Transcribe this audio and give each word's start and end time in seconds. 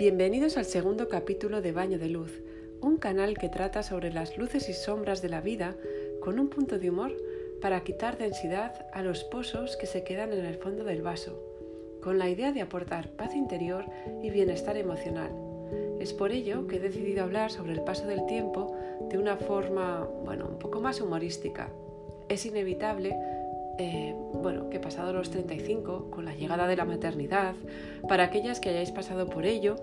Bienvenidos 0.00 0.56
al 0.56 0.64
segundo 0.64 1.10
capítulo 1.10 1.60
de 1.60 1.72
Baño 1.72 1.98
de 1.98 2.08
Luz, 2.08 2.40
un 2.80 2.96
canal 2.96 3.36
que 3.36 3.50
trata 3.50 3.82
sobre 3.82 4.10
las 4.10 4.38
luces 4.38 4.70
y 4.70 4.72
sombras 4.72 5.20
de 5.20 5.28
la 5.28 5.42
vida 5.42 5.76
con 6.22 6.40
un 6.40 6.48
punto 6.48 6.78
de 6.78 6.88
humor 6.88 7.14
para 7.60 7.84
quitar 7.84 8.16
densidad 8.16 8.86
a 8.94 9.02
los 9.02 9.24
pozos 9.24 9.76
que 9.76 9.84
se 9.84 10.02
quedan 10.02 10.32
en 10.32 10.46
el 10.46 10.54
fondo 10.54 10.84
del 10.84 11.02
vaso, 11.02 11.38
con 12.00 12.18
la 12.18 12.30
idea 12.30 12.50
de 12.50 12.62
aportar 12.62 13.10
paz 13.10 13.34
interior 13.34 13.84
y 14.22 14.30
bienestar 14.30 14.78
emocional. 14.78 15.32
Es 16.00 16.14
por 16.14 16.32
ello 16.32 16.66
que 16.66 16.76
he 16.76 16.80
decidido 16.80 17.22
hablar 17.22 17.50
sobre 17.50 17.74
el 17.74 17.82
paso 17.82 18.06
del 18.06 18.24
tiempo 18.24 18.74
de 19.10 19.18
una 19.18 19.36
forma, 19.36 20.08
bueno, 20.24 20.46
un 20.48 20.58
poco 20.58 20.80
más 20.80 21.02
humorística. 21.02 21.68
Es 22.30 22.46
inevitable 22.46 23.14
eh, 23.82 24.14
bueno, 24.34 24.68
que 24.68 24.78
pasado 24.78 25.14
los 25.14 25.30
35, 25.30 26.10
con 26.10 26.26
la 26.26 26.34
llegada 26.34 26.66
de 26.66 26.76
la 26.76 26.84
maternidad, 26.84 27.54
para 28.06 28.24
aquellas 28.24 28.60
que 28.60 28.68
hayáis 28.68 28.90
pasado 28.90 29.26
por 29.26 29.46
ello, 29.46 29.76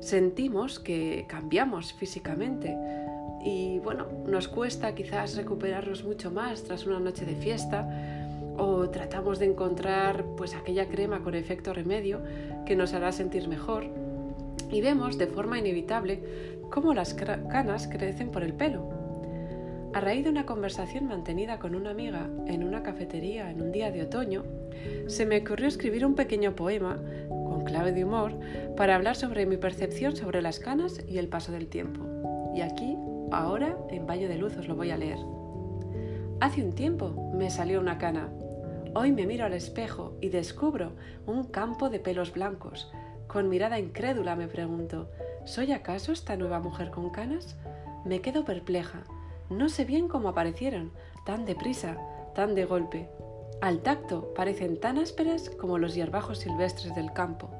sentimos 0.00 0.78
que 0.78 1.24
cambiamos 1.28 1.94
físicamente. 1.94 2.76
Y 3.42 3.78
bueno, 3.78 4.04
nos 4.26 4.48
cuesta 4.48 4.94
quizás 4.94 5.34
recuperarnos 5.34 6.04
mucho 6.04 6.30
más 6.30 6.64
tras 6.64 6.84
una 6.84 7.00
noche 7.00 7.24
de 7.24 7.36
fiesta 7.36 7.88
o 8.58 8.90
tratamos 8.90 9.38
de 9.38 9.46
encontrar 9.46 10.26
pues 10.36 10.54
aquella 10.54 10.86
crema 10.86 11.20
con 11.20 11.34
efecto 11.34 11.72
remedio 11.72 12.20
que 12.66 12.76
nos 12.76 12.92
hará 12.92 13.12
sentir 13.12 13.48
mejor. 13.48 13.86
Y 14.70 14.82
vemos 14.82 15.16
de 15.16 15.26
forma 15.26 15.58
inevitable 15.58 16.22
cómo 16.68 16.92
las 16.92 17.14
canas 17.14 17.88
crecen 17.88 18.30
por 18.30 18.42
el 18.42 18.52
pelo 18.52 18.97
a 19.94 20.00
raíz 20.00 20.24
de 20.24 20.30
una 20.30 20.46
conversación 20.46 21.06
mantenida 21.08 21.58
con 21.58 21.74
una 21.74 21.90
amiga 21.90 22.28
en 22.46 22.62
una 22.62 22.82
cafetería 22.82 23.50
en 23.50 23.62
un 23.62 23.72
día 23.72 23.90
de 23.90 24.02
otoño, 24.02 24.44
se 25.06 25.24
me 25.24 25.38
ocurrió 25.38 25.66
escribir 25.66 26.04
un 26.04 26.14
pequeño 26.14 26.54
poema 26.54 26.98
con 27.28 27.64
clave 27.64 27.92
de 27.92 28.04
humor 28.04 28.34
para 28.76 28.94
hablar 28.94 29.16
sobre 29.16 29.46
mi 29.46 29.56
percepción 29.56 30.14
sobre 30.14 30.42
las 30.42 30.60
canas 30.60 31.02
y 31.08 31.18
el 31.18 31.28
paso 31.28 31.52
del 31.52 31.68
tiempo. 31.68 32.04
Y 32.54 32.60
aquí, 32.60 32.96
ahora, 33.32 33.76
en 33.90 34.06
Valle 34.06 34.28
de 34.28 34.36
Luz 34.36 34.56
os 34.56 34.68
lo 34.68 34.76
voy 34.76 34.90
a 34.90 34.98
leer. 34.98 35.18
Hace 36.40 36.62
un 36.62 36.72
tiempo 36.72 37.32
me 37.34 37.50
salió 37.50 37.80
una 37.80 37.98
cana. 37.98 38.28
Hoy 38.94 39.12
me 39.12 39.26
miro 39.26 39.46
al 39.46 39.54
espejo 39.54 40.16
y 40.20 40.28
descubro 40.28 40.92
un 41.26 41.44
campo 41.44 41.88
de 41.88 41.98
pelos 41.98 42.32
blancos. 42.32 42.92
Con 43.26 43.48
mirada 43.48 43.78
incrédula 43.78 44.36
me 44.36 44.48
pregunto, 44.48 45.10
¿soy 45.44 45.72
acaso 45.72 46.12
esta 46.12 46.36
nueva 46.36 46.60
mujer 46.60 46.90
con 46.90 47.10
canas? 47.10 47.56
Me 48.04 48.20
quedo 48.20 48.44
perpleja 48.44 49.04
no 49.50 49.68
sé 49.68 49.84
bien 49.84 50.08
cómo 50.08 50.28
aparecieron, 50.28 50.92
tan 51.24 51.44
deprisa, 51.44 51.96
tan 52.34 52.54
de 52.54 52.64
golpe. 52.64 53.08
Al 53.60 53.80
tacto 53.80 54.32
parecen 54.34 54.78
tan 54.78 54.98
ásperas 54.98 55.50
como 55.50 55.78
los 55.78 55.94
hierbajos 55.94 56.38
silvestres 56.38 56.94
del 56.94 57.12
campo. 57.12 57.50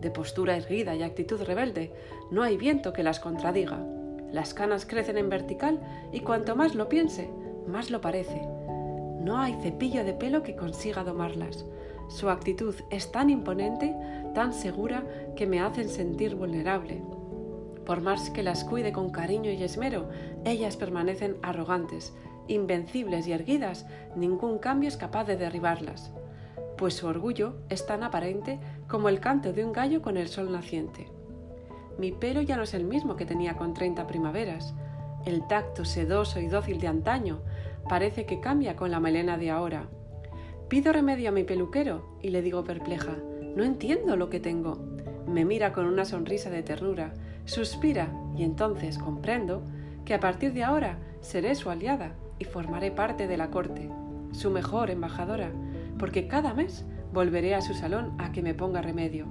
De 0.00 0.10
postura 0.10 0.56
erguida 0.56 0.94
y 0.94 1.02
actitud 1.02 1.42
rebelde, 1.42 1.92
no 2.30 2.42
hay 2.42 2.56
viento 2.56 2.92
que 2.92 3.02
las 3.02 3.20
contradiga. 3.20 3.84
Las 4.30 4.54
canas 4.54 4.86
crecen 4.86 5.18
en 5.18 5.28
vertical 5.28 5.80
y 6.12 6.20
cuanto 6.20 6.56
más 6.56 6.74
lo 6.74 6.88
piense, 6.88 7.30
más 7.66 7.90
lo 7.90 8.00
parece. 8.00 8.40
No 9.20 9.38
hay 9.38 9.54
cepillo 9.60 10.04
de 10.04 10.12
pelo 10.12 10.42
que 10.42 10.56
consiga 10.56 11.04
domarlas. 11.04 11.64
Su 12.08 12.30
actitud 12.30 12.74
es 12.90 13.12
tan 13.12 13.28
imponente, 13.28 13.94
tan 14.34 14.52
segura, 14.52 15.04
que 15.36 15.46
me 15.46 15.60
hacen 15.60 15.88
sentir 15.88 16.34
vulnerable. 16.34 17.02
Por 17.84 18.00
más 18.00 18.30
que 18.30 18.42
las 18.42 18.64
cuide 18.64 18.92
con 18.92 19.10
cariño 19.10 19.50
y 19.50 19.62
esmero, 19.62 20.08
ellas 20.44 20.76
permanecen 20.76 21.36
arrogantes, 21.42 22.14
invencibles 22.46 23.26
y 23.26 23.32
erguidas, 23.32 23.86
ningún 24.16 24.58
cambio 24.58 24.88
es 24.88 24.96
capaz 24.96 25.24
de 25.24 25.36
derribarlas, 25.36 26.12
pues 26.76 26.94
su 26.94 27.06
orgullo 27.06 27.56
es 27.68 27.86
tan 27.86 28.02
aparente 28.02 28.58
como 28.88 29.08
el 29.08 29.20
canto 29.20 29.52
de 29.52 29.64
un 29.64 29.72
gallo 29.72 30.02
con 30.02 30.16
el 30.16 30.28
sol 30.28 30.50
naciente. 30.52 31.08
Mi 31.98 32.12
pelo 32.12 32.40
ya 32.40 32.56
no 32.56 32.62
es 32.62 32.74
el 32.74 32.84
mismo 32.84 33.16
que 33.16 33.26
tenía 33.26 33.56
con 33.56 33.74
treinta 33.74 34.06
primaveras. 34.06 34.74
El 35.26 35.46
tacto 35.46 35.84
sedoso 35.84 36.40
y 36.40 36.46
dócil 36.46 36.80
de 36.80 36.88
antaño 36.88 37.42
parece 37.88 38.24
que 38.24 38.40
cambia 38.40 38.76
con 38.76 38.90
la 38.90 39.00
melena 39.00 39.36
de 39.36 39.50
ahora. 39.50 39.88
Pido 40.68 40.92
remedio 40.92 41.28
a 41.28 41.32
mi 41.32 41.44
peluquero 41.44 42.16
y 42.22 42.30
le 42.30 42.40
digo 42.40 42.64
perpleja, 42.64 43.16
no 43.54 43.64
entiendo 43.64 44.16
lo 44.16 44.30
que 44.30 44.40
tengo. 44.40 44.78
Me 45.26 45.44
mira 45.44 45.72
con 45.72 45.86
una 45.86 46.04
sonrisa 46.04 46.48
de 46.48 46.62
ternura 46.62 47.12
Suspira 47.44 48.12
y 48.36 48.44
entonces 48.44 48.98
comprendo 48.98 49.62
que 50.04 50.14
a 50.14 50.20
partir 50.20 50.52
de 50.52 50.64
ahora 50.64 50.98
seré 51.20 51.54
su 51.54 51.70
aliada 51.70 52.14
y 52.38 52.44
formaré 52.44 52.90
parte 52.90 53.26
de 53.26 53.36
la 53.36 53.50
corte, 53.50 53.90
su 54.32 54.50
mejor 54.50 54.90
embajadora, 54.90 55.50
porque 55.98 56.26
cada 56.26 56.54
mes 56.54 56.84
volveré 57.12 57.54
a 57.54 57.60
su 57.60 57.74
salón 57.74 58.14
a 58.18 58.32
que 58.32 58.42
me 58.42 58.54
ponga 58.54 58.82
remedio. 58.82 59.26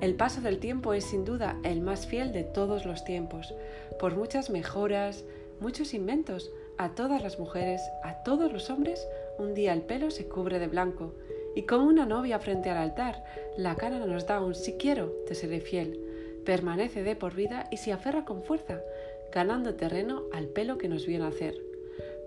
El 0.00 0.14
paso 0.14 0.40
del 0.40 0.58
tiempo 0.58 0.92
es 0.92 1.04
sin 1.04 1.24
duda 1.24 1.56
el 1.64 1.80
más 1.80 2.06
fiel 2.06 2.32
de 2.32 2.44
todos 2.44 2.84
los 2.84 3.04
tiempos, 3.04 3.54
por 3.98 4.16
muchas 4.16 4.50
mejoras, 4.50 5.24
muchos 5.60 5.94
inventos, 5.94 6.52
a 6.76 6.90
todas 6.90 7.22
las 7.22 7.38
mujeres, 7.38 7.80
a 8.02 8.22
todos 8.22 8.52
los 8.52 8.70
hombres, 8.70 9.06
un 9.38 9.54
día 9.54 9.72
el 9.72 9.82
pelo 9.82 10.10
se 10.10 10.28
cubre 10.28 10.58
de 10.58 10.66
blanco, 10.66 11.14
y 11.54 11.62
como 11.62 11.86
una 11.86 12.04
novia 12.04 12.38
frente 12.38 12.70
al 12.70 12.78
altar, 12.78 13.24
la 13.56 13.76
cara 13.76 14.04
nos 14.04 14.26
da 14.26 14.40
un 14.40 14.54
si 14.54 14.74
quiero, 14.74 15.12
te 15.26 15.34
seré 15.34 15.60
fiel, 15.60 16.00
permanece 16.44 17.02
de 17.02 17.16
por 17.16 17.34
vida 17.34 17.66
y 17.70 17.78
se 17.78 17.92
aferra 17.92 18.24
con 18.24 18.42
fuerza, 18.42 18.80
ganando 19.32 19.74
terreno 19.74 20.24
al 20.32 20.46
pelo 20.46 20.78
que 20.78 20.88
nos 20.88 21.06
viene 21.06 21.24
a 21.24 21.28
hacer. 21.28 21.54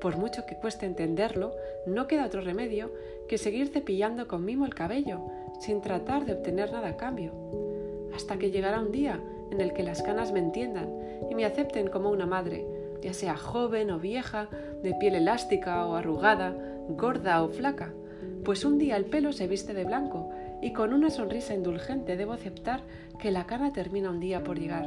Por 0.02 0.18
mucho 0.18 0.46
que 0.46 0.56
cueste 0.56 0.86
entenderlo, 0.86 1.54
no 1.86 2.08
queda 2.08 2.26
otro 2.26 2.42
remedio 2.42 2.92
que 3.28 3.38
seguir 3.38 3.70
cepillando 3.70 4.28
con 4.28 4.46
mimo 4.46 4.66
el 4.66 4.76
cabello, 4.76 5.22
sin 5.60 5.82
tratar 5.82 6.26
de 6.26 6.34
obtener 6.34 6.72
nada 6.72 6.90
a 6.90 6.98
cambio. 6.98 7.34
Hasta 8.14 8.38
que 8.38 8.52
llegará 8.52 8.80
un 8.80 8.92
día 8.92 9.22
en 9.52 9.62
el 9.62 9.74
que 9.74 9.84
las 9.84 10.02
canas 10.02 10.32
me 10.32 10.40
entiendan 10.40 10.90
y 11.30 11.36
me 11.36 11.46
acepten 11.46 11.88
como 11.88 12.10
una 12.10 12.26
madre, 12.26 12.66
ya 13.02 13.14
sea 13.14 13.38
joven 13.38 13.92
o 13.92 14.00
vieja, 14.00 14.50
de 14.84 14.94
piel 14.96 15.16
elástica 15.16 15.86
o 15.86 15.96
arrugada, 15.96 16.56
gorda 16.90 17.44
o 17.44 17.50
flaca, 17.50 17.94
pues 18.44 18.66
un 18.66 18.78
día 18.78 18.98
el 18.98 19.06
pelo 19.06 19.34
se 19.34 19.48
viste 19.48 19.74
de 19.74 19.84
blanco 19.84 20.30
y 20.62 20.74
con 20.74 20.94
una 20.94 21.10
sonrisa 21.10 21.54
indulgente 21.54 22.18
debo 22.18 22.34
aceptar 22.34 22.82
que 23.20 23.32
la 23.32 23.46
cana 23.46 23.74
termina 23.74 24.10
un 24.10 24.20
día 24.20 24.44
por 24.44 24.60
llegar. 24.60 24.86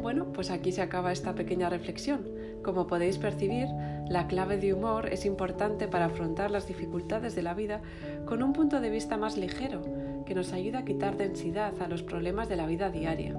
Bueno, 0.00 0.32
pues 0.32 0.50
aquí 0.50 0.72
se 0.72 0.82
acaba 0.82 1.12
esta 1.12 1.34
pequeña 1.34 1.70
reflexión. 1.70 2.28
Como 2.62 2.86
podéis 2.86 3.18
percibir, 3.18 3.68
la 4.08 4.26
clave 4.26 4.58
de 4.58 4.74
humor 4.74 5.08
es 5.08 5.24
importante 5.24 5.88
para 5.88 6.06
afrontar 6.06 6.50
las 6.50 6.66
dificultades 6.66 7.34
de 7.34 7.42
la 7.42 7.54
vida 7.54 7.80
con 8.26 8.42
un 8.42 8.52
punto 8.52 8.80
de 8.80 8.90
vista 8.90 9.16
más 9.16 9.36
ligero, 9.36 9.82
que 10.26 10.34
nos 10.34 10.52
ayuda 10.52 10.80
a 10.80 10.84
quitar 10.84 11.16
densidad 11.16 11.72
a 11.80 11.88
los 11.88 12.02
problemas 12.02 12.48
de 12.48 12.56
la 12.56 12.66
vida 12.66 12.90
diaria. 12.90 13.34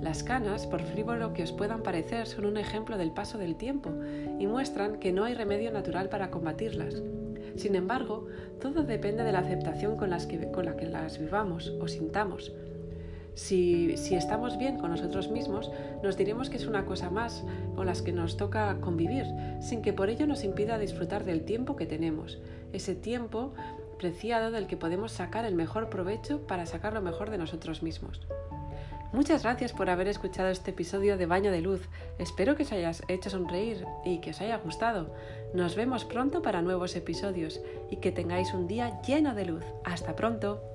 Las 0.00 0.24
canas, 0.24 0.66
por 0.66 0.82
frívolo 0.82 1.32
que 1.32 1.44
os 1.44 1.52
puedan 1.52 1.84
parecer, 1.84 2.26
son 2.26 2.46
un 2.46 2.56
ejemplo 2.56 2.98
del 2.98 3.12
paso 3.12 3.38
del 3.38 3.54
tiempo 3.54 3.90
y 4.40 4.48
muestran 4.48 4.98
que 4.98 5.12
no 5.12 5.22
hay 5.22 5.34
remedio 5.34 5.70
natural 5.70 6.08
para 6.08 6.30
combatirlas. 6.30 7.00
Sin 7.56 7.74
embargo, 7.74 8.26
todo 8.60 8.84
depende 8.84 9.24
de 9.24 9.32
la 9.32 9.40
aceptación 9.40 9.96
con, 9.96 10.10
la 10.10 10.18
que 10.76 10.86
las 10.86 11.18
vivamos 11.18 11.72
o 11.80 11.88
sintamos. 11.88 12.52
Si, 13.34 13.96
si, 13.96 14.14
estamos 14.14 14.58
bien 14.58 14.78
con 14.78 14.90
nosotros 14.90 15.30
mismos, 15.30 15.70
nos 16.02 16.18
diremos 16.18 16.50
que 16.50 16.58
es 16.58 16.66
una 16.66 16.84
cosa 16.84 17.08
más 17.08 17.44
con 17.74 17.86
las 17.86 18.02
que 18.02 18.12
nos 18.12 18.36
toca 18.36 18.76
convivir, 18.80 19.24
sin 19.60 19.80
que 19.80 19.94
por 19.94 20.10
ello 20.10 20.26
nos 20.26 20.44
impida 20.44 20.78
disfrutar 20.78 21.24
del 21.24 21.44
tiempo 21.44 21.74
que 21.74 21.86
tenemos, 21.86 22.38
ese 22.74 22.94
tiempo 22.94 23.54
preciado 23.98 24.50
del 24.50 24.66
que 24.66 24.76
podemos 24.76 25.12
sacar 25.12 25.44
el 25.44 25.54
mejor 25.54 25.88
provecho 25.88 26.46
para 26.46 26.66
sacar 26.66 26.92
lo 26.92 27.00
mejor 27.00 27.30
de 27.30 27.38
nosotros 27.38 27.82
mismos. 27.82 28.20
Muchas 29.12 29.42
gracias 29.42 29.74
por 29.74 29.90
haber 29.90 30.08
escuchado 30.08 30.48
este 30.48 30.70
episodio 30.70 31.18
de 31.18 31.26
Baño 31.26 31.52
de 31.52 31.60
Luz. 31.60 31.82
Espero 32.18 32.56
que 32.56 32.62
os 32.62 32.72
hayas 32.72 33.02
hecho 33.08 33.28
sonreír 33.28 33.84
y 34.06 34.20
que 34.22 34.30
os 34.30 34.40
haya 34.40 34.56
gustado. 34.56 35.14
Nos 35.52 35.76
vemos 35.76 36.06
pronto 36.06 36.40
para 36.40 36.62
nuevos 36.62 36.96
episodios 36.96 37.60
y 37.90 37.96
que 37.96 38.10
tengáis 38.10 38.54
un 38.54 38.66
día 38.66 39.02
lleno 39.02 39.34
de 39.34 39.44
luz. 39.44 39.64
Hasta 39.84 40.16
pronto. 40.16 40.71